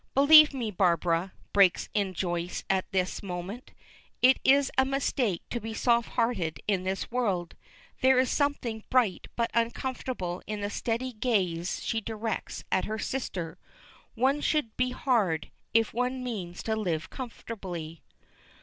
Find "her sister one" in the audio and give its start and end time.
12.85-14.41